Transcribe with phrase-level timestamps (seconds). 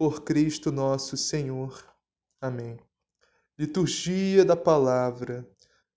[0.00, 1.84] por Cristo nosso Senhor.
[2.40, 2.78] Amém.
[3.58, 5.46] Liturgia da Palavra,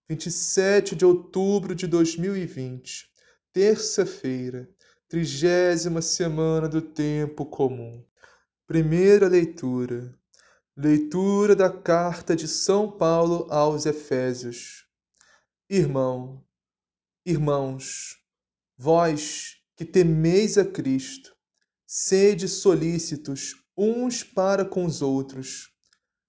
[0.10, 3.10] 27 de outubro de 2020,
[3.54, 4.70] terça-feira,
[5.08, 8.04] trigésima semana do Tempo Comum.
[8.68, 10.14] Primeira leitura.
[10.76, 14.86] Leitura da carta de São Paulo aos Efésios.
[15.70, 16.44] Irmão,
[17.26, 18.22] irmãos,
[18.78, 21.34] vós que temeis a Cristo,
[21.88, 25.72] sede solícitos uns para com os outros.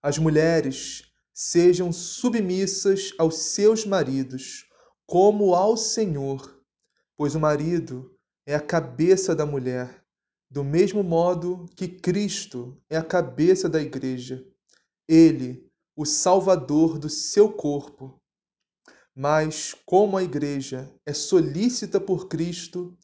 [0.03, 4.67] As mulheres sejam submissas aos seus maridos,
[5.06, 6.62] como ao Senhor,
[7.17, 10.05] pois o marido é a cabeça da mulher,
[10.51, 14.46] do mesmo modo que Cristo é a cabeça da igreja.
[15.08, 18.20] Ele, o Salvador do seu corpo.
[19.14, 22.96] Mas, como a igreja é solícita por Cristo,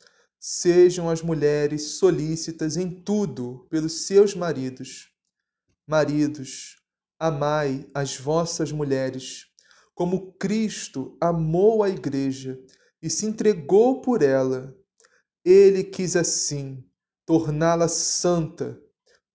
[0.42, 5.12] Sejam as mulheres solícitas em tudo pelos seus maridos.
[5.86, 6.82] Maridos,
[7.18, 9.48] amai as vossas mulheres,
[9.94, 12.58] como Cristo amou a igreja
[13.02, 14.74] e se entregou por ela.
[15.44, 16.82] Ele quis assim
[17.26, 18.80] torná-la santa,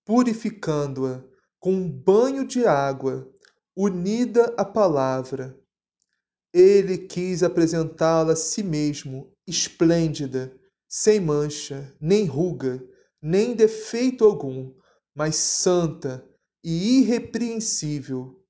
[0.03, 1.23] purificando-a
[1.59, 3.31] com um banho de água,
[3.75, 5.55] unida à palavra.
[6.51, 10.51] Ele quis apresentá-la a si mesmo, esplêndida,
[10.97, 12.81] sem mancha, nem ruga,
[13.21, 14.73] nem defeito algum,
[15.13, 16.25] mas santa
[16.63, 18.41] e irrepreensível.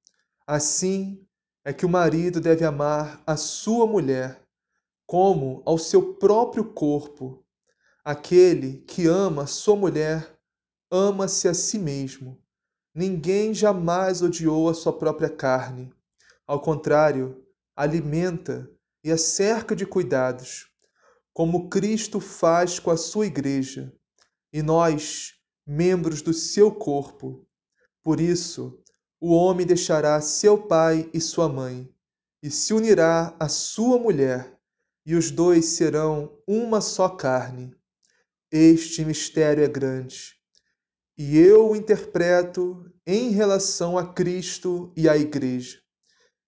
[0.45, 1.25] Assim
[1.65, 4.39] é que o marido deve amar a sua mulher
[5.07, 7.43] como ao seu próprio corpo.
[8.03, 10.37] Aquele que ama a sua mulher
[10.91, 12.39] ama-se a si mesmo.
[12.93, 15.91] Ninguém jamais odiou a sua própria carne.
[16.45, 17.43] Ao contrário,
[17.75, 18.69] alimenta
[19.03, 20.74] e a cerca de cuidados
[21.35, 23.93] como Cristo faz com a sua igreja,
[24.53, 25.33] e nós,
[25.67, 27.45] membros do seu corpo.
[28.01, 28.81] Por isso,
[29.19, 31.93] o homem deixará seu pai e sua mãe,
[32.41, 34.57] e se unirá à sua mulher,
[35.05, 37.75] e os dois serão uma só carne.
[38.49, 40.35] Este mistério é grande,
[41.17, 45.81] e eu o interpreto em relação a Cristo e à Igreja.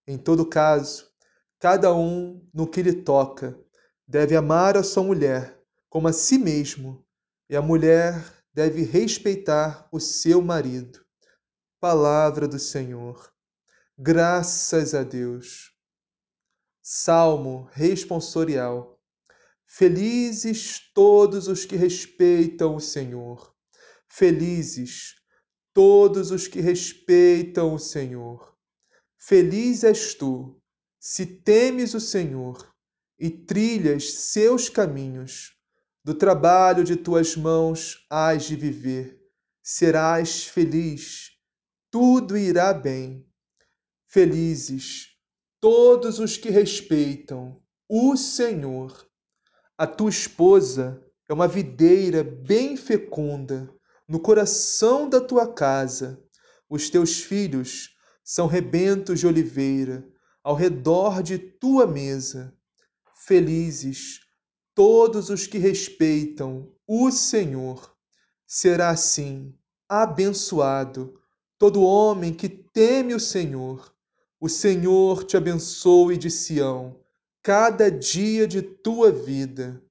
[0.07, 1.11] Em todo caso,
[1.59, 3.66] cada um no que lhe toca
[4.07, 7.05] deve amar a sua mulher como a si mesmo,
[7.49, 8.13] e a mulher
[8.53, 11.03] deve respeitar o seu marido.
[11.79, 13.33] Palavra do Senhor.
[13.97, 15.71] Graças a Deus.
[16.81, 18.99] Salmo responsorial.
[19.65, 23.53] Felizes todos os que respeitam o Senhor.
[24.07, 25.15] Felizes
[25.73, 28.55] todos os que respeitam o Senhor.
[29.17, 30.61] Feliz és tu,
[30.99, 32.76] se temes o Senhor
[33.19, 35.55] e trilhas seus caminhos.
[36.03, 39.19] Do trabalho de tuas mãos hás de viver.
[39.61, 41.31] Serás feliz,
[41.91, 43.25] tudo irá bem.
[44.07, 45.17] Felizes
[45.59, 49.05] todos os que respeitam o Senhor.
[49.77, 53.69] A tua esposa é uma videira bem fecunda
[54.07, 56.23] no coração da tua casa.
[56.69, 60.07] Os teus filhos são rebentos de oliveira
[60.41, 62.56] ao redor de tua mesa
[63.27, 64.21] felizes
[64.73, 67.93] todos os que respeitam o Senhor.
[68.47, 69.53] Será assim
[69.89, 71.19] abençoado
[71.59, 73.93] todo homem que teme o Senhor,
[74.39, 77.03] O Senhor te abençoe de Sião,
[77.41, 79.83] cada dia de tua vida.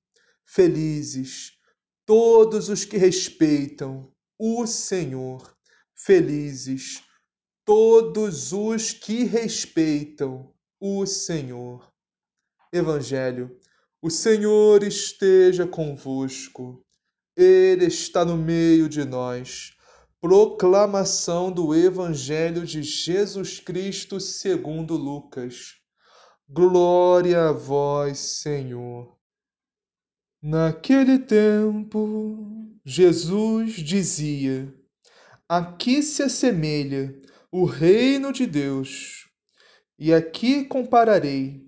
[0.44, 1.58] Felizes
[2.06, 5.52] todos os que respeitam o Senhor.
[5.96, 7.02] Felizes
[7.64, 11.95] todos os que respeitam o Senhor.
[12.76, 13.58] Evangelho.
[14.00, 16.84] O Senhor esteja convosco.
[17.36, 19.72] Ele está no meio de nós.
[20.20, 25.74] Proclamação do Evangelho de Jesus Cristo segundo Lucas.
[26.48, 29.16] Glória a vós, Senhor.
[30.40, 34.72] Naquele tempo, Jesus dizia:
[35.48, 37.20] Aqui se assemelha
[37.50, 39.28] o reino de Deus,
[39.98, 41.65] e aqui compararei.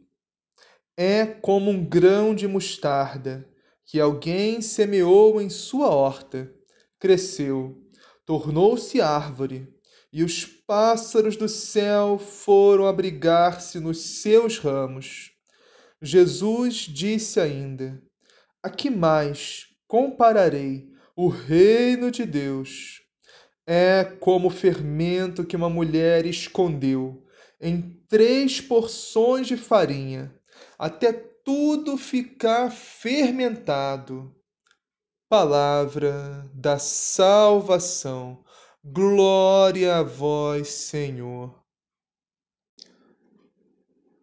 [1.01, 3.49] É como um grão de mostarda
[3.87, 6.53] que alguém semeou em sua horta,
[6.99, 7.81] cresceu,
[8.27, 9.73] tornou-se árvore,
[10.13, 15.31] e os pássaros do céu foram abrigar-se nos seus ramos.
[16.03, 18.03] Jesus disse ainda:
[18.61, 23.03] A que mais compararei o reino de Deus?
[23.65, 27.25] É como o fermento que uma mulher escondeu
[27.61, 30.35] em três porções de farinha,
[30.79, 34.35] até tudo ficar fermentado.
[35.29, 38.45] Palavra da salvação.
[38.85, 41.59] Glória a vós, Senhor.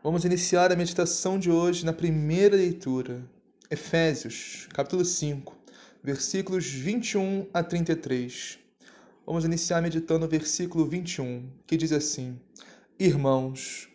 [0.03, 3.27] Vamos iniciar a meditação de hoje na primeira leitura,
[3.71, 5.57] Efésios, capítulo 5,
[6.03, 8.59] versículos 21 a 33.
[9.25, 12.39] Vamos iniciar meditando o versículo 21, que diz assim:
[12.99, 13.89] Irmãos,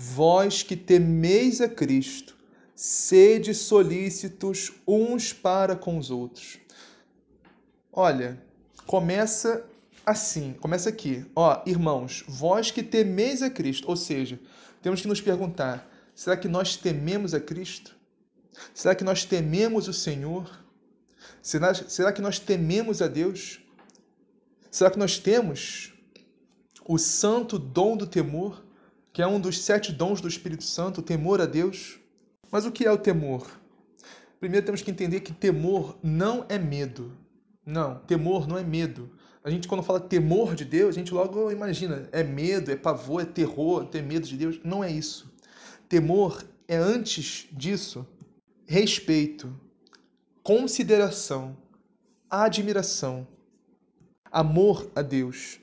[0.00, 2.34] vós que temeis a Cristo,
[2.74, 6.58] sede solícitos uns para com os outros.
[7.92, 8.42] Olha,
[8.86, 9.62] começa
[10.06, 11.26] assim, começa aqui.
[11.36, 14.40] Ó, irmãos, vós que temeis a Cristo, ou seja,
[14.80, 17.94] temos que nos perguntar: será que nós tememos a Cristo?
[18.72, 20.64] Será que nós tememos o Senhor?
[21.42, 23.60] Será, será que nós tememos a Deus?
[24.70, 25.92] Será que nós temos
[26.86, 28.64] o santo dom do temor,
[29.12, 31.98] que é um dos sete dons do Espírito Santo, o temor a Deus?
[32.50, 33.46] Mas o que é o temor?
[34.38, 37.16] Primeiro temos que entender que temor não é medo.
[37.64, 39.10] Não, temor não é medo.
[39.42, 43.22] A gente, quando fala temor de Deus, a gente logo imagina, é medo, é pavor,
[43.22, 44.60] é terror, ter medo de Deus.
[44.64, 45.32] Não é isso.
[45.88, 48.06] Temor é antes disso
[48.66, 49.52] respeito,
[50.44, 51.56] consideração,
[52.30, 53.26] admiração,
[54.30, 55.58] amor a Deus.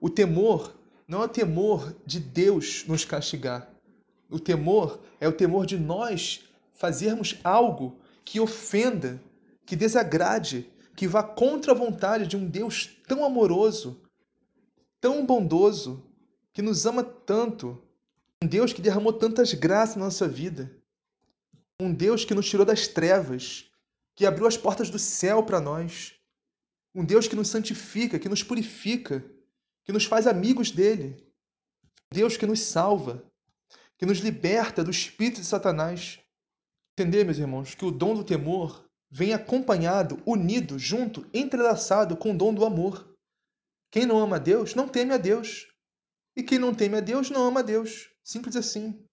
[0.00, 0.76] O temor
[1.06, 3.70] não o temor de Deus nos castigar.
[4.30, 9.22] O temor é o temor de nós fazermos algo que ofenda,
[9.66, 14.00] que desagrade, que vá contra a vontade de um Deus tão amoroso,
[15.00, 16.04] tão bondoso,
[16.52, 17.82] que nos ama tanto,
[18.42, 20.70] um Deus que derramou tantas graças na nossa vida,
[21.80, 23.70] um Deus que nos tirou das trevas,
[24.14, 26.14] que abriu as portas do céu para nós,
[26.94, 29.24] um Deus que nos santifica, que nos purifica,
[29.84, 31.16] que nos faz amigos dele,
[32.12, 33.24] Deus que nos salva,
[33.98, 36.20] que nos liberta do espírito de Satanás.
[36.92, 42.36] Entender, meus irmãos, que o dom do temor vem acompanhado, unido, junto, entrelaçado com o
[42.36, 43.16] dom do amor.
[43.90, 45.68] Quem não ama a Deus não teme a Deus.
[46.36, 48.10] E quem não teme a Deus não ama a Deus.
[48.24, 49.06] Simples assim.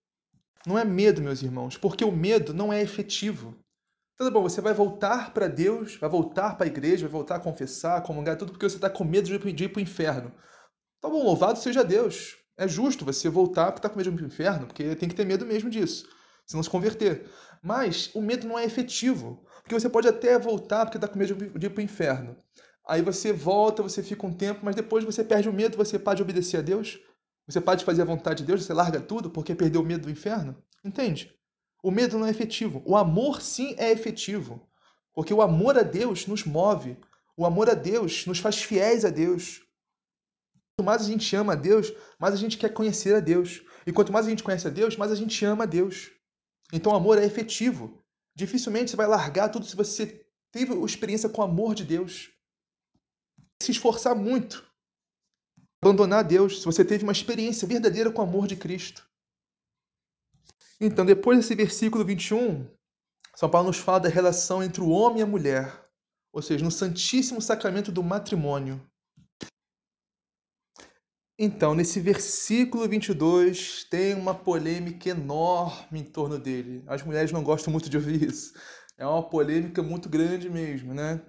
[0.66, 3.58] Não é medo, meus irmãos, porque o medo não é efetivo.
[4.18, 7.40] Tudo bom, você vai voltar para Deus, vai voltar para a igreja, vai voltar a
[7.40, 10.34] confessar, a comungar, tudo porque você está com medo de ir para o inferno.
[11.02, 12.38] Tá bom, louvado seja Deus.
[12.58, 15.08] É justo você voltar porque está com medo de ir para o inferno, porque tem
[15.08, 16.06] que ter medo mesmo disso,
[16.46, 17.30] se não se converter.
[17.64, 19.46] Mas o medo não é efetivo.
[19.62, 22.36] Porque você pode até voltar porque está com medo de ir para o inferno.
[22.88, 26.22] Aí você volta, você fica um tempo, mas depois você perde o medo, você pode
[26.22, 27.00] obedecer a Deus?
[27.48, 30.12] Você pode fazer a vontade de Deus, você larga tudo porque perdeu o medo do
[30.12, 30.56] inferno?
[30.84, 31.34] Entende?
[31.82, 32.82] O medo não é efetivo.
[32.86, 34.68] O amor sim é efetivo.
[35.14, 36.98] Porque o amor a Deus nos move.
[37.38, 39.62] O amor a Deus nos faz fiéis a Deus.
[40.84, 43.62] Mais a gente ama a Deus, mais a gente quer conhecer a Deus.
[43.86, 46.12] E quanto mais a gente conhece a Deus, mais a gente ama a Deus.
[46.72, 48.02] Então o amor é efetivo.
[48.36, 52.32] Dificilmente você vai largar tudo se você teve experiência com o amor de Deus.
[53.62, 54.66] Se esforçar muito.
[55.82, 59.08] Abandonar Deus se você teve uma experiência verdadeira com o amor de Cristo.
[60.82, 62.66] Então, depois desse versículo 21,
[63.36, 65.90] São Paulo nos fala da relação entre o homem e a mulher,
[66.32, 68.82] ou seja, no Santíssimo Sacramento do matrimônio.
[71.42, 76.84] Então, nesse versículo 22, tem uma polêmica enorme em torno dele.
[76.86, 78.54] As mulheres não gostam muito de ouvir isso.
[78.98, 81.22] É uma polêmica muito grande mesmo, né?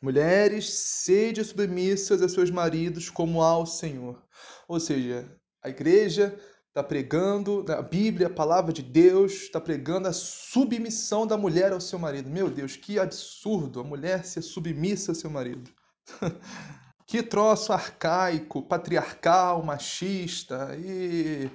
[0.00, 4.22] Mulheres, sede submissas a seus maridos como ao Senhor.
[4.68, 5.28] Ou seja,
[5.60, 6.38] a igreja
[6.68, 11.80] está pregando a Bíblia, a palavra de Deus, está pregando a submissão da mulher ao
[11.80, 12.30] seu marido.
[12.30, 15.68] Meu Deus, que absurdo a mulher ser submissa ao seu marido.
[17.06, 21.50] que troço arcaico, patriarcal, machista e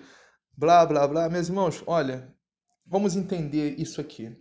[0.55, 1.29] blá blá blá.
[1.29, 2.33] Meus irmãos, olha,
[2.85, 4.35] vamos entender isso aqui.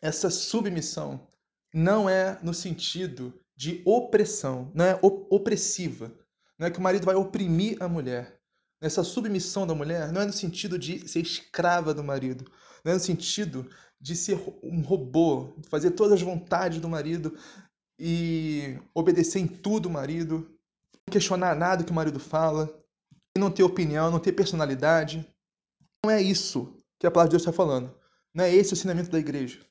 [0.00, 1.28] Essa submissão
[1.72, 6.12] não é no sentido de opressão, não é opressiva.
[6.58, 8.38] Não é que o marido vai oprimir a mulher.
[8.80, 12.44] Essa submissão da mulher não é no sentido de ser escrava do marido,
[12.84, 13.68] não é no sentido
[14.00, 17.34] de ser um robô, fazer todas as vontades do marido
[17.98, 20.50] e obedecer em tudo o marido,
[21.06, 22.68] não questionar nada que o marido fala,
[23.36, 25.26] não ter opinião, não ter personalidade.
[26.04, 27.94] Não é isso que a palavra de Deus está falando.
[28.32, 29.64] Não é esse o ensinamento da igreja.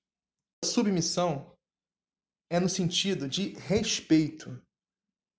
[0.63, 1.53] A submissão
[2.49, 4.61] é no sentido de respeito.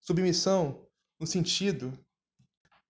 [0.01, 0.87] Submissão
[1.19, 1.99] no sentido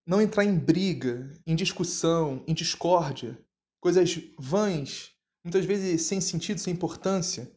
[0.07, 3.39] não entrar em briga, em discussão, em discórdia,
[3.81, 7.51] coisas vãs, muitas vezes sem sentido, sem importância.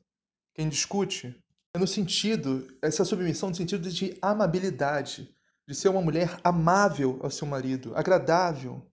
[0.54, 1.36] Quem discute
[1.78, 5.34] é no sentido, essa submissão no sentido de amabilidade,
[5.68, 8.86] de ser uma mulher amável ao seu marido, agradável.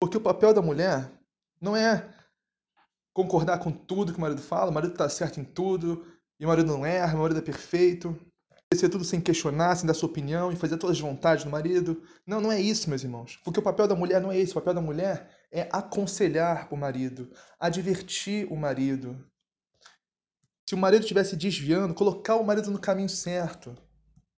[0.00, 1.10] Porque o papel da mulher
[1.60, 2.08] não é
[3.12, 6.04] concordar com tudo que o marido fala, o marido está certo em tudo,
[6.40, 8.18] e o marido não erra, o marido é perfeito
[8.74, 12.02] ser tudo sem questionar, sem dar sua opinião e fazer todas as vontades do marido.
[12.26, 13.38] Não, não é isso, meus irmãos.
[13.44, 14.52] Porque o papel da mulher não é esse.
[14.52, 19.24] O papel da mulher é aconselhar o marido, advertir o marido.
[20.68, 23.76] Se o marido estivesse desviando, colocar o marido no caminho certo.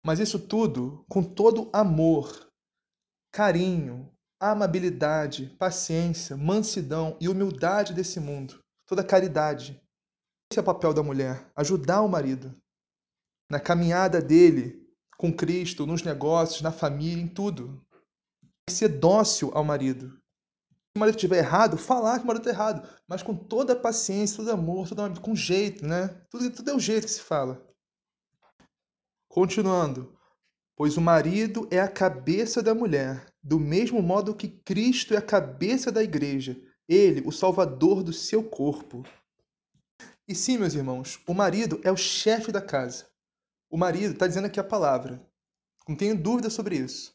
[0.05, 2.51] Mas isso tudo com todo amor,
[3.33, 8.63] carinho, amabilidade, paciência, mansidão e humildade desse mundo.
[8.87, 9.81] Toda caridade.
[10.51, 12.55] Esse é o papel da mulher, ajudar o marido
[13.51, 14.85] na caminhada dele
[15.17, 17.85] com Cristo, nos negócios, na família, em tudo.
[18.69, 20.21] Ser dócil ao marido.
[20.97, 24.37] O marido estiver errado, falar que o marido está errado, mas com toda a paciência,
[24.37, 26.09] todo amor, todo, com jeito, né?
[26.31, 27.67] Tudo, tudo é o jeito que se fala.
[29.29, 30.17] Continuando.
[30.77, 35.23] Pois o marido é a cabeça da mulher, do mesmo modo que Cristo é a
[35.23, 36.57] cabeça da igreja,
[36.89, 39.05] ele, o salvador do seu corpo.
[40.29, 43.07] E sim, meus irmãos, o marido é o chefe da casa.
[43.69, 45.25] O marido está dizendo aqui a palavra.
[45.89, 47.14] Não tenho dúvida sobre isso.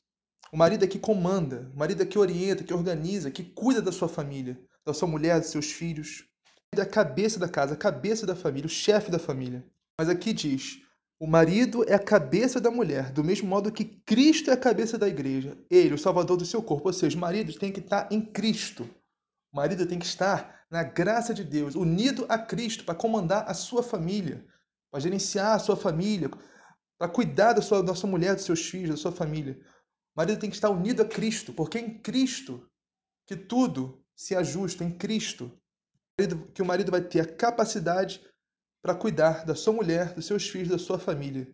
[0.51, 3.91] O marido é que comanda, o marido é que orienta, que organiza, que cuida da
[3.91, 6.25] sua família, da sua mulher, dos seus filhos.
[6.73, 9.63] Ele é a cabeça da casa, a cabeça da família, o chefe da família.
[9.99, 10.81] Mas aqui diz:
[11.19, 14.97] o marido é a cabeça da mulher, do mesmo modo que Cristo é a cabeça
[14.97, 15.57] da igreja.
[15.69, 16.87] Ele, o salvador do seu corpo.
[16.87, 18.89] Ou seja, o marido tem que estar em Cristo.
[19.51, 23.53] O marido tem que estar na graça de Deus, unido a Cristo para comandar a
[23.53, 24.45] sua família,
[24.89, 26.29] para gerenciar a sua família,
[26.97, 29.59] para cuidar da sua, da sua mulher, dos seus filhos, da sua família.
[30.15, 32.67] O marido tem que estar unido a Cristo, porque é em Cristo
[33.27, 35.51] que tudo se ajusta, em Cristo.
[36.53, 38.21] Que o marido vai ter a capacidade
[38.81, 41.47] para cuidar da sua mulher, dos seus filhos, da sua família,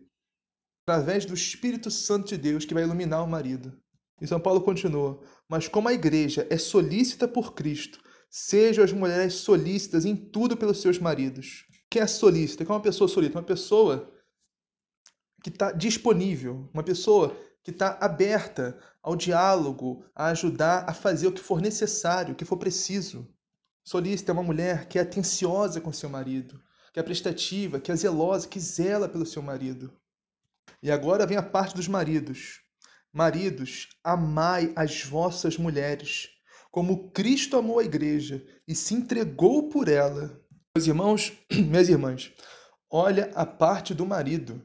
[0.86, 3.80] através do Espírito Santo de Deus que vai iluminar o marido.
[4.20, 9.34] E São Paulo continua: Mas como a igreja é solícita por Cristo, sejam as mulheres
[9.34, 11.64] solícitas em tudo pelos seus maridos.
[11.90, 12.64] Quem é solícita?
[12.64, 13.38] Quem é uma pessoa solícita?
[13.38, 14.12] Uma pessoa
[15.42, 17.36] que está disponível, uma pessoa
[17.66, 22.44] que está aberta ao diálogo, a ajudar a fazer o que for necessário, o que
[22.44, 23.28] for preciso.
[23.82, 27.96] Solícita é uma mulher que é atenciosa com seu marido, que é prestativa, que é
[27.96, 29.92] zelosa, que zela pelo seu marido.
[30.80, 32.60] E agora vem a parte dos maridos.
[33.12, 36.28] Maridos, amai as vossas mulheres,
[36.70, 40.40] como Cristo amou a igreja e se entregou por ela.
[40.76, 42.32] Meus irmãos, minhas irmãs,
[42.88, 44.62] olha a parte do marido.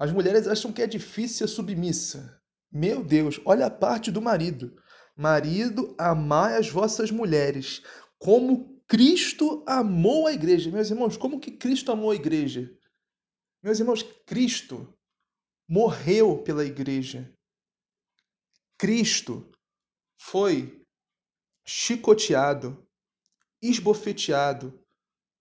[0.00, 2.42] As mulheres acham que é difícil ser submissa.
[2.72, 4.74] Meu Deus, olha a parte do marido.
[5.14, 7.82] Marido, amai as vossas mulheres,
[8.18, 10.70] como Cristo amou a igreja.
[10.70, 12.74] Meus irmãos, como que Cristo amou a igreja?
[13.62, 14.90] Meus irmãos, Cristo
[15.68, 17.30] morreu pela igreja.
[18.78, 19.52] Cristo
[20.18, 20.82] foi
[21.62, 22.88] chicoteado,
[23.60, 24.82] esbofeteado,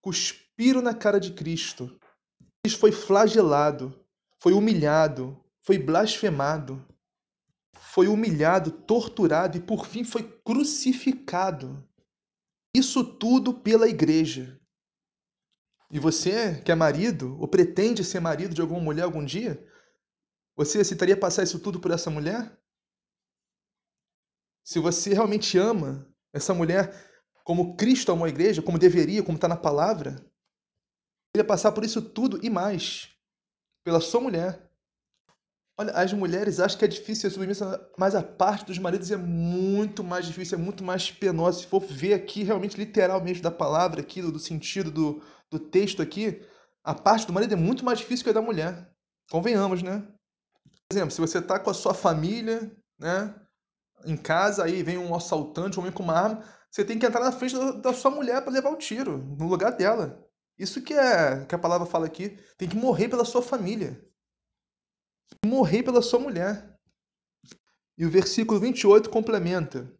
[0.01, 1.97] cuspiram na cara de Cristo.
[2.61, 4.05] Cristo foi flagelado,
[4.41, 6.85] foi humilhado, foi blasfemado,
[7.75, 11.85] foi humilhado, torturado e por fim foi crucificado.
[12.75, 14.59] Isso tudo pela igreja.
[15.91, 19.67] E você, que é marido, ou pretende ser marido de alguma mulher algum dia,
[20.55, 22.57] você aceitaria passar isso tudo por essa mulher?
[24.63, 26.93] Se você realmente ama essa mulher
[27.43, 30.11] como Cristo amou a igreja, como deveria, como está na palavra,
[31.33, 33.18] ele ia passar por isso tudo e mais
[33.89, 34.69] pela sua mulher.
[35.75, 39.17] Olha, as mulheres acham que é difícil ser submissa, mas a parte dos maridos é
[39.17, 41.61] muito mais difícil, é muito mais penosa.
[41.61, 46.03] Se for ver aqui, realmente, literal mesmo da palavra aqui, do sentido do, do texto
[46.03, 46.45] aqui,
[46.83, 48.91] a parte do marido é muito mais difícil que a da mulher.
[49.31, 50.05] Convenhamos, né?
[50.87, 53.33] Por exemplo, se você tá com a sua família, né,
[54.05, 57.21] em casa, aí vem um assaltante, um homem com uma arma, você tem que entrar
[57.21, 60.28] na frente da sua mulher para levar o tiro, no lugar dela.
[60.59, 63.99] Isso que é que a palavra fala aqui, tem que morrer pela sua família
[65.45, 66.75] morrer pela sua mulher.
[67.97, 69.93] E o versículo 28 complementa: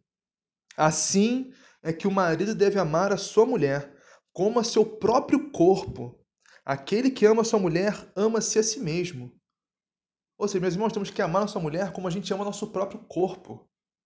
[0.76, 1.52] Assim
[1.82, 3.94] é que o marido deve amar a sua mulher
[4.32, 6.18] como a seu próprio corpo.
[6.64, 9.34] Aquele que ama a sua mulher ama-se a si mesmo.
[10.38, 12.70] Ou seja, meus irmãos, temos que amar a nossa mulher como a gente ama nosso
[12.70, 13.54] próprio corpo.
[13.54, 13.58] O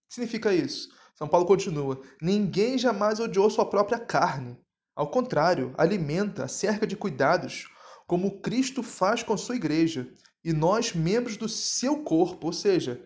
[0.09, 0.89] que significa isso?
[1.15, 4.59] São Paulo continua: Ninguém jamais odiou sua própria carne.
[4.95, 7.69] Ao contrário, alimenta, cerca de cuidados,
[8.07, 10.09] como Cristo faz com sua igreja,
[10.45, 12.49] e nós, membros do seu corpo.
[12.49, 13.05] Ou seja,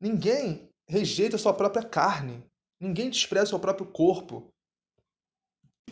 [0.00, 2.44] ninguém rejeita sua própria carne,
[2.80, 4.52] ninguém despreza o seu próprio corpo.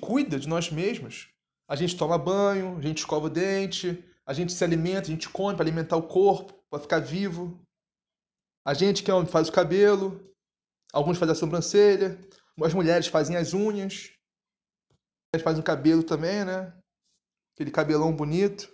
[0.01, 1.29] Cuida de nós mesmos.
[1.69, 5.29] A gente toma banho, a gente escova o dente, a gente se alimenta, a gente
[5.29, 7.61] come para alimentar o corpo, para ficar vivo.
[8.65, 10.33] A gente que é homem faz o cabelo,
[10.93, 12.19] alguns fazem a sobrancelha,
[12.63, 14.11] as mulheres fazem as unhas,
[15.35, 16.73] as mulheres fazem o cabelo também, né?
[17.55, 18.69] Aquele cabelão bonito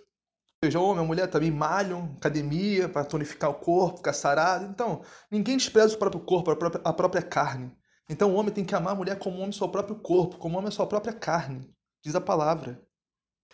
[0.65, 4.65] seja, homem ou mulher também malham, academia, para tonificar o corpo, ficar sarado.
[4.65, 7.71] Então, ninguém despreza o próprio corpo, a própria, a própria carne.
[8.09, 10.71] Então, o homem tem que amar a mulher como homem seu próprio corpo, como homem
[10.71, 11.69] sua própria carne,
[12.03, 12.81] diz a palavra.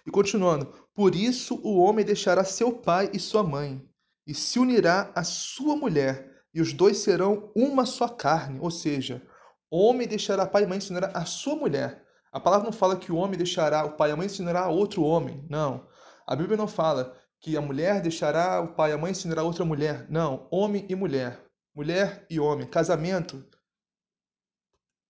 [0.05, 3.87] E continuando, por isso o homem deixará seu pai e sua mãe,
[4.25, 8.59] e se unirá à sua mulher, e os dois serão uma só carne.
[8.59, 9.25] Ou seja,
[9.69, 12.05] o homem deixará pai e mãe e se unirá à sua mulher.
[12.31, 14.41] A palavra não fala que o homem deixará o pai e a mãe e se
[14.41, 15.45] unirá a outro homem.
[15.49, 15.87] Não.
[16.25, 19.25] A Bíblia não fala que a mulher deixará o pai e a mãe e se
[19.25, 20.05] unirá a outra mulher.
[20.09, 21.43] Não, homem e mulher.
[21.75, 22.67] Mulher e homem.
[22.67, 23.45] Casamento.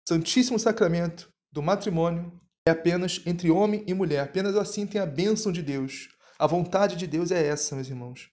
[0.07, 4.21] Santíssimo sacramento do matrimônio é apenas entre homem e mulher.
[4.21, 6.09] Apenas assim tem a bênção de Deus.
[6.39, 8.31] A vontade de Deus é essa, meus irmãos.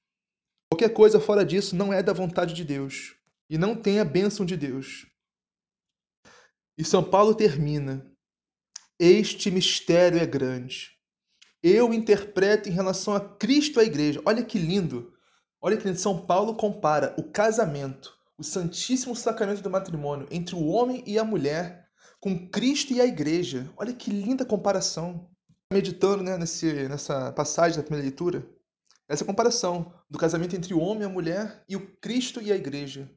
[0.71, 3.17] Qualquer coisa fora disso não é da vontade de Deus.
[3.51, 5.07] E não tem a bênção de Deus.
[6.77, 8.11] E São Paulo termina.
[8.99, 10.99] Este mistério é grande
[11.63, 14.23] eu interpreto em relação a Cristo e a igreja.
[14.25, 15.13] Olha que lindo.
[15.61, 15.99] Olha que lindo.
[15.99, 21.25] São Paulo compara o casamento, o santíssimo sacramento do matrimônio entre o homem e a
[21.25, 21.89] mulher
[22.21, 23.71] com Cristo e a igreja.
[23.77, 25.29] Olha que linda comparação.
[25.73, 28.49] Meditando né, nesse, nessa passagem da primeira leitura,
[29.07, 32.57] essa comparação do casamento entre o homem e a mulher e o Cristo e a
[32.57, 33.11] igreja.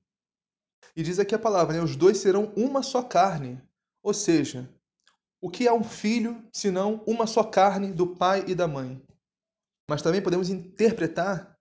[0.93, 3.61] E diz aqui a palavra, né, os dois serão uma só carne.
[4.03, 4.69] Ou seja,
[5.41, 9.01] o que é um filho senão uma só carne do pai e da mãe?
[9.89, 11.57] Mas também podemos interpretar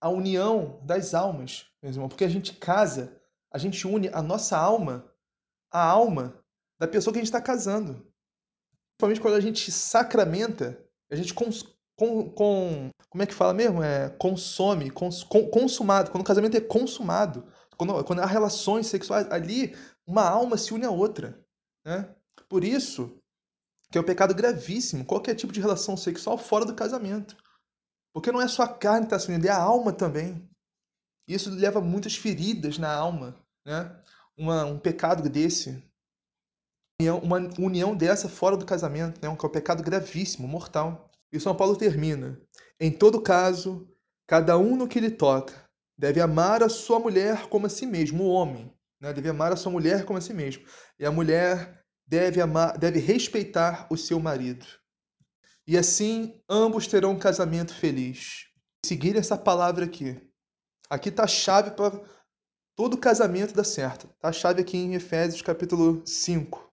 [0.00, 3.20] a união das almas, meus irmãos, porque a gente casa,
[3.52, 5.10] a gente une a nossa alma
[5.70, 6.38] à alma
[6.78, 8.06] da pessoa que a gente está casando.
[8.96, 10.78] Principalmente quando a gente sacramenta,
[11.10, 11.50] a gente com,
[11.98, 13.82] com, com como é que fala mesmo?
[13.82, 16.10] É, consome, cons, com, consumado.
[16.10, 20.84] Quando o casamento é consumado, quando, quando há relações sexuais, ali uma alma se une
[20.84, 21.44] à outra.
[21.84, 22.14] Né?
[22.48, 23.20] Por isso,
[23.94, 27.36] que é um pecado gravíssimo, qualquer tipo de relação sexual fora do casamento.
[28.12, 30.50] Porque não é só a carne que está se unindo, é a alma também.
[31.28, 33.96] Isso leva muitas feridas na alma, né?
[34.36, 35.80] Uma, um pecado desse,
[37.22, 39.36] uma união dessa fora do casamento, né?
[39.36, 41.08] que é um pecado gravíssimo, mortal.
[41.32, 42.36] E São Paulo termina.
[42.80, 43.88] Em todo caso,
[44.26, 45.54] cada um no que lhe toca
[45.96, 48.74] deve amar a sua mulher como a si mesmo, o homem.
[49.00, 49.12] Né?
[49.12, 50.66] Deve amar a sua mulher como a si mesmo.
[50.98, 54.66] E a mulher deve amar, deve respeitar o seu marido.
[55.66, 58.46] E assim ambos terão um casamento feliz.
[58.84, 60.20] Seguir essa palavra aqui.
[60.90, 61.98] Aqui está a chave para
[62.76, 64.06] todo casamento dar certo.
[64.14, 66.70] Está a chave aqui em Efésios capítulo 5.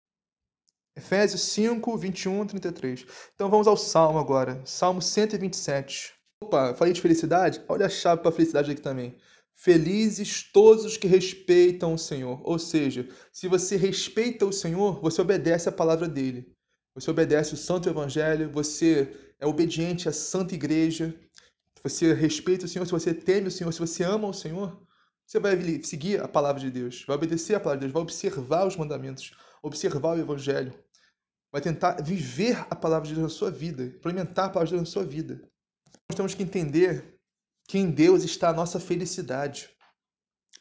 [0.97, 3.07] Efésios 5, 21, 33.
[3.35, 4.61] Então vamos ao Salmo agora.
[4.66, 6.12] Salmo 127.
[6.43, 7.62] Opa, falei de felicidade?
[7.69, 9.16] Olha a chave para a felicidade aqui também.
[9.55, 12.41] Felizes todos os que respeitam o Senhor.
[12.45, 16.53] Ou seja, se você respeita o Senhor, você obedece a palavra dele.
[16.95, 21.15] Você obedece o Santo Evangelho, você é obediente à Santa Igreja,
[21.83, 24.81] você respeita o Senhor, se você teme o Senhor, se você ama o Senhor,
[25.27, 28.67] você vai seguir a palavra de Deus, vai obedecer a palavra de Deus, vai observar
[28.67, 29.33] os mandamentos,
[29.63, 30.75] observar o Evangelho,
[31.53, 34.89] vai tentar viver a palavra de Deus na sua vida, implementar a palavra de Deus
[34.89, 35.41] na sua vida.
[36.11, 37.19] Nós temos que entender
[37.70, 39.70] que em Deus está a nossa felicidade.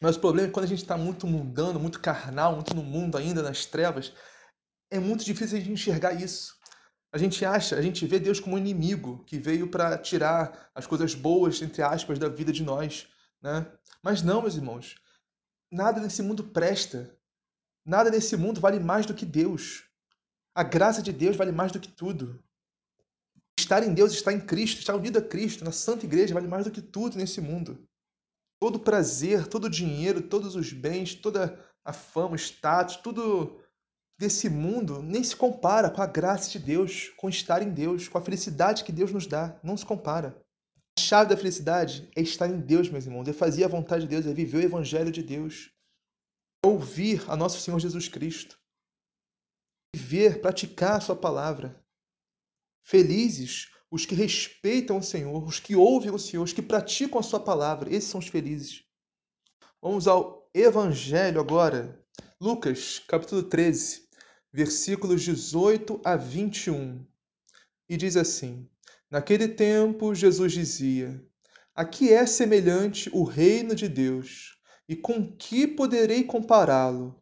[0.00, 2.84] Mas o problema é que quando a gente está muito mundano, muito carnal, muito no
[2.84, 4.12] mundo ainda, nas trevas,
[4.88, 6.54] é muito difícil a gente enxergar isso.
[7.12, 10.86] A gente acha, a gente vê Deus como um inimigo que veio para tirar as
[10.86, 13.08] coisas boas, entre aspas, da vida de nós.
[13.42, 13.66] né?
[14.00, 14.94] Mas não, meus irmãos,
[15.68, 17.18] nada nesse mundo presta.
[17.84, 19.82] Nada nesse mundo vale mais do que Deus.
[20.54, 22.40] A graça de Deus vale mais do que tudo.
[23.70, 26.64] Estar em Deus, estar em Cristo, estar unido a Cristo, na Santa Igreja, vale mais
[26.64, 27.86] do que tudo nesse mundo.
[28.60, 33.62] Todo prazer, todo o dinheiro, todos os bens, toda a fama, o status, tudo
[34.18, 38.18] desse mundo nem se compara com a graça de Deus, com estar em Deus, com
[38.18, 39.56] a felicidade que Deus nos dá.
[39.62, 40.36] Não se compara.
[40.98, 44.08] A chave da felicidade é estar em Deus, meus irmãos, é fazer a vontade de
[44.08, 45.70] Deus, é viver o Evangelho de Deus,
[46.64, 48.58] é ouvir a nosso Senhor Jesus Cristo,
[49.94, 51.80] viver, praticar a Sua palavra.
[52.82, 57.22] Felizes os que respeitam o Senhor, os que ouvem o Senhor, os que praticam a
[57.22, 58.84] Sua palavra, esses são os felizes.
[59.82, 61.98] Vamos ao Evangelho agora.
[62.40, 64.08] Lucas, capítulo 13,
[64.52, 67.04] versículos 18 a 21.
[67.88, 68.68] E diz assim:
[69.10, 71.24] Naquele tempo, Jesus dizia:
[71.74, 74.56] A que é semelhante o reino de Deus?
[74.88, 77.20] E com que poderei compará-lo?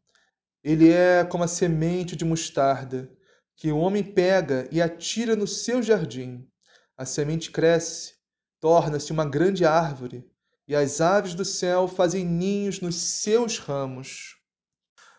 [0.62, 3.11] Ele é como a semente de mostarda,
[3.59, 6.49] que o homem pega e atira no seu jardim.
[6.97, 8.14] A semente cresce,
[8.61, 10.25] torna-se uma grande árvore,
[10.66, 14.37] e as aves do céu fazem ninhos nos seus ramos.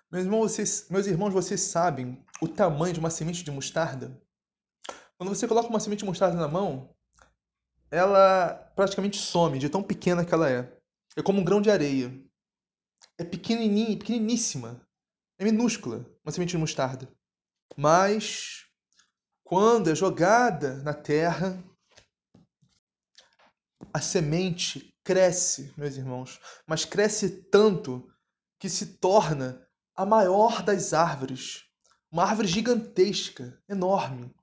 [0.09, 4.17] Meus irmãos, vocês, meus irmãos, vocês sabem o tamanho de uma semente de mostarda?
[5.17, 6.95] Quando você coloca uma semente de mostarda na mão,
[7.91, 10.79] ela praticamente some de tão pequena que ela é.
[11.17, 12.09] É como um grão de areia.
[13.17, 14.79] É pequenininha, pequeniníssima.
[15.37, 17.18] É minúscula, uma semente de mostarda.
[17.77, 18.65] Mas
[19.43, 21.63] quando é jogada na terra,
[23.93, 28.07] a semente cresce, meus irmãos, mas cresce tanto
[28.59, 31.63] que se torna a maior das árvores.
[32.11, 34.33] Uma árvore gigantesca, enorme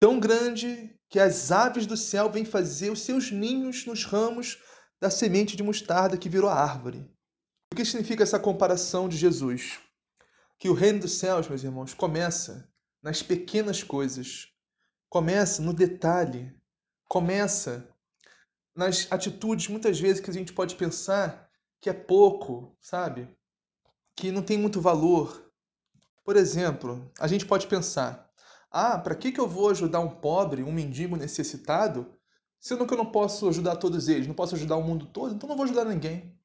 [0.00, 4.58] tão grande que as aves do céu vêm fazer os seus ninhos nos ramos
[4.98, 7.06] da semente de mostarda que virou árvore.
[7.72, 9.78] O que significa essa comparação de Jesus?
[10.60, 12.70] Que o reino dos céus, meus irmãos, começa
[13.02, 14.48] nas pequenas coisas,
[15.08, 16.54] começa no detalhe,
[17.08, 17.88] começa
[18.76, 21.48] nas atitudes, muitas vezes, que a gente pode pensar
[21.80, 23.26] que é pouco, sabe?
[24.14, 25.50] Que não tem muito valor.
[26.22, 28.30] Por exemplo, a gente pode pensar:
[28.70, 32.06] ah, para que, que eu vou ajudar um pobre, um mendigo necessitado,
[32.60, 35.48] sendo que eu não posso ajudar todos eles, não posso ajudar o mundo todo, então
[35.48, 36.38] não vou ajudar ninguém.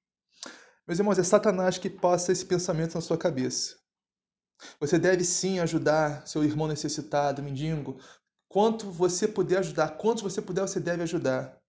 [0.88, 3.84] Meus irmãos, é Satanás que passa esse pensamento na sua cabeça.
[4.80, 7.98] Você deve sim ajudar seu irmão necessitado, mendigo.
[8.48, 11.60] Quanto você puder ajudar, quantos você puder, você deve ajudar.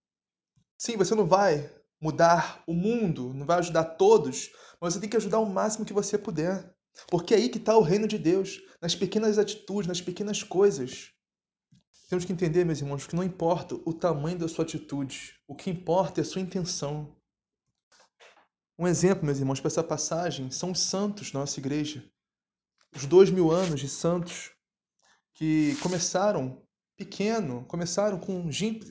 [0.79, 1.70] Sim, você não vai
[2.01, 5.92] mudar o mundo, não vai ajudar todos, mas você tem que ajudar o máximo que
[5.92, 6.75] você puder.
[7.09, 11.12] Porque é aí que está o reino de Deus, nas pequenas atitudes, nas pequenas coisas.
[12.09, 15.70] Temos que entender, meus irmãos, que não importa o tamanho da sua atitude, o que
[15.70, 17.16] importa é a sua intenção.
[18.79, 22.05] Um exemplo, meus irmãos, para essa passagem são os santos da nossa igreja.
[22.96, 24.50] Os dois mil anos de santos
[25.35, 26.62] que começaram
[26.96, 28.48] pequeno, começaram com,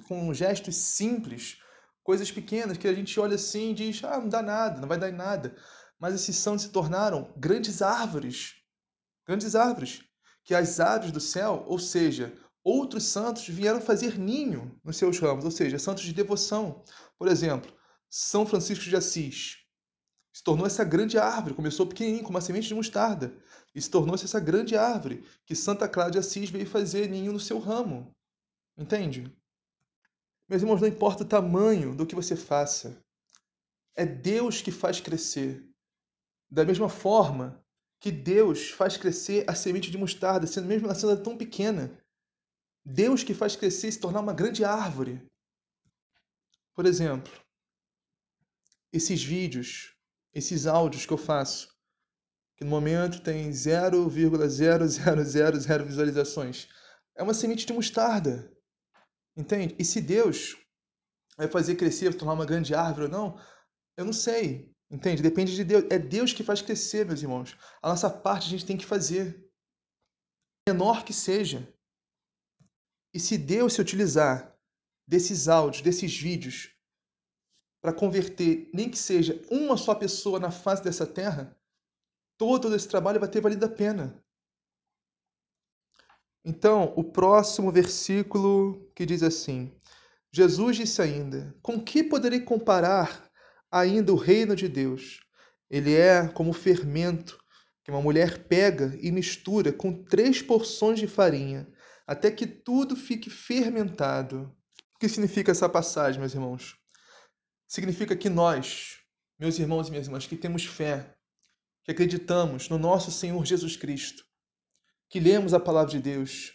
[0.08, 1.58] com gestos simples,
[2.04, 4.98] coisas pequenas que a gente olha assim e diz: ah, não dá nada, não vai
[4.98, 5.56] dar em nada
[6.00, 8.56] mas esses santos se tornaram grandes árvores.
[9.26, 10.04] Grandes árvores.
[10.44, 15.46] Que as aves do céu, ou seja, outros santos vieram fazer ninho nos seus ramos,
[15.46, 16.84] ou seja, santos de devoção.
[17.18, 17.74] Por exemplo,
[18.10, 19.65] São Francisco de Assis
[20.36, 23.34] se tornou essa grande árvore, começou pequenininho, com uma semente de mostarda,
[23.74, 27.58] e se tornou-se essa grande árvore que Santa de Assis veio fazer ninho no seu
[27.58, 28.14] ramo.
[28.78, 29.34] Entende?
[30.50, 33.02] Meus irmãos, não importa o tamanho do que você faça,
[33.96, 35.66] é Deus que faz crescer.
[36.52, 37.64] Da mesma forma
[38.02, 41.98] que Deus faz crescer a semente de mostarda, sendo mesmo ela sendo tão pequena.
[42.84, 45.26] Deus que faz crescer e se tornar uma grande árvore.
[46.74, 47.32] Por exemplo,
[48.92, 49.95] esses vídeos,
[50.36, 51.74] esses áudios que eu faço,
[52.58, 56.68] que no momento tem 0,0000 visualizações,
[57.16, 58.52] é uma semente de mostarda.
[59.36, 59.76] Entende?
[59.80, 60.58] E se Deus
[61.38, 63.40] vai fazer crescer, se tornar uma grande árvore ou não,
[63.98, 64.76] eu não sei.
[64.92, 65.24] Entende?
[65.24, 65.86] Depende de Deus.
[65.90, 67.58] É Deus que faz crescer, meus irmãos.
[67.82, 69.50] A nossa parte a gente tem que fazer.
[70.68, 71.68] Menor que seja.
[73.14, 74.54] E se Deus se utilizar
[75.08, 76.75] desses áudios, desses vídeos,
[77.86, 81.56] para converter, nem que seja uma só pessoa na face dessa terra,
[82.36, 84.20] todo esse trabalho vai ter valido a pena.
[86.44, 89.72] Então, o próximo versículo que diz assim:
[90.32, 93.30] Jesus disse ainda: Com que poderei comparar
[93.72, 95.20] ainda o reino de Deus.
[95.70, 97.40] Ele é como o fermento
[97.84, 101.68] que uma mulher pega e mistura com três porções de farinha,
[102.08, 104.52] até que tudo fique fermentado.
[104.96, 106.84] O que significa essa passagem, meus irmãos?
[107.68, 109.00] Significa que nós,
[109.40, 111.16] meus irmãos e minhas irmãs, que temos fé,
[111.84, 114.24] que acreditamos no nosso Senhor Jesus Cristo,
[115.10, 116.54] que lemos a palavra de Deus,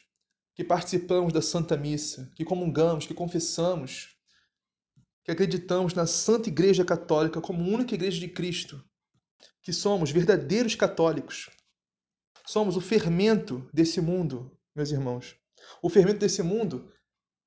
[0.55, 4.17] que participamos da Santa Missa, que comungamos, que confessamos,
[5.23, 8.85] que acreditamos na Santa Igreja Católica como única Igreja de Cristo,
[9.63, 11.51] que somos verdadeiros católicos.
[12.47, 15.37] Somos o fermento desse mundo, meus irmãos.
[15.83, 16.91] O fermento desse mundo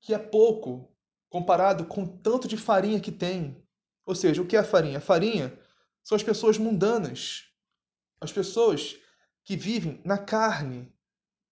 [0.00, 0.93] que é pouco
[1.34, 3.60] comparado com tanto de farinha que tem.
[4.06, 4.98] Ou seja, o que é a farinha?
[4.98, 5.52] A farinha
[6.04, 7.46] são as pessoas mundanas,
[8.20, 8.94] as pessoas
[9.42, 10.94] que vivem na carne,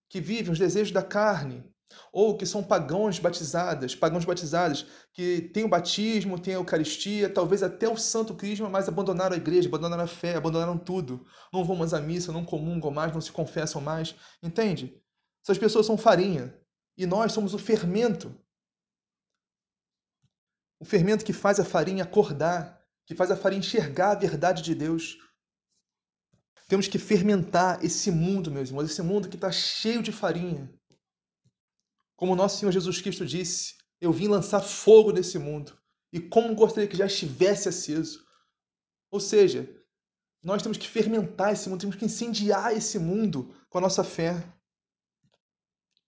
[0.07, 1.65] que vivem os desejos da carne,
[2.13, 7.61] ou que são pagãos batizadas, pagãos batizados, que têm o batismo, têm a Eucaristia, talvez
[7.61, 11.25] até o Santo Crisma, mas abandonaram a igreja, abandonaram a fé, abandonaram tudo.
[11.51, 14.15] Não vão mais à missa, não comungam mais, não se confessam mais.
[14.41, 14.97] Entende?
[15.43, 16.57] Essas pessoas são farinha.
[16.97, 18.33] E nós somos o fermento.
[20.83, 24.75] O fermento que faz a farinha acordar, que faz a farinha enxergar a verdade de
[24.75, 25.17] Deus.
[26.67, 30.69] Temos que fermentar esse mundo, meus irmãos, esse mundo que está cheio de farinha.
[32.17, 35.79] Como nosso Senhor Jesus Cristo disse, eu vim lançar fogo nesse mundo.
[36.11, 38.21] E como gostaria que já estivesse aceso.
[39.09, 39.73] Ou seja,
[40.43, 44.45] nós temos que fermentar esse mundo, temos que incendiar esse mundo com a nossa fé.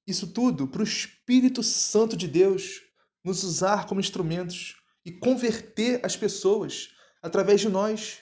[0.06, 2.85] Isso tudo para o Espírito Santo de Deus
[3.26, 6.90] nos usar como instrumentos e converter as pessoas
[7.22, 8.20] através de nós.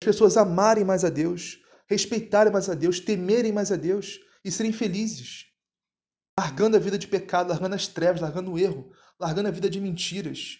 [0.00, 4.50] As pessoas amarem mais a Deus, respeitarem mais a Deus, temerem mais a Deus e
[4.50, 5.52] serem felizes
[6.38, 9.80] largando a vida de pecado, largando as trevas, largando o erro, largando a vida de
[9.80, 10.58] mentiras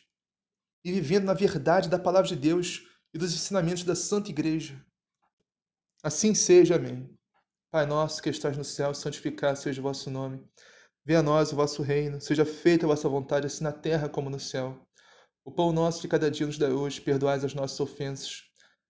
[0.85, 4.85] e vivendo na verdade da palavra de Deus e dos ensinamentos da Santa Igreja.
[6.03, 7.09] Assim seja, amém.
[7.71, 10.45] Pai nosso que estás no céu, santificado seja o vosso nome.
[11.05, 14.31] Venha a nós o vosso reino, seja feita a vossa vontade, assim na terra como
[14.31, 14.81] no céu.
[15.45, 18.43] O pão nosso de cada dia nos dá hoje, perdoais as nossas ofensas,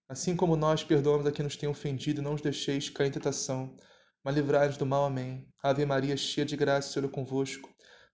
[0.06, 3.74] assim como nós perdoamos a quem nos tem ofendido, não os deixeis cair em tentação,
[4.22, 5.06] mas livrai-nos do mal.
[5.06, 5.48] Amém.
[5.62, 7.70] Ave Maria, cheia de graça, o Senhor é convosco.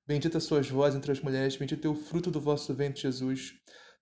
[0.07, 3.55] Bendita sois vós entre as mulheres, bendito é o fruto do vosso ventre, Jesus.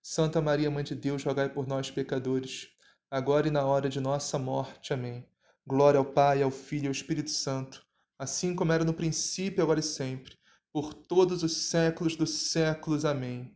[0.03, 2.69] Santa Maria, Mãe de Deus, rogai por nós, pecadores,
[3.11, 4.93] agora e na hora de nossa morte.
[4.93, 5.27] Amém.
[5.67, 7.86] Glória ao Pai, ao Filho e ao Espírito Santo,
[8.19, 10.37] assim como era no princípio, agora e sempre,
[10.73, 13.05] por todos os séculos dos séculos.
[13.05, 13.56] Amém.